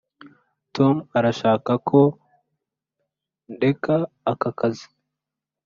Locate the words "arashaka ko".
1.17-1.99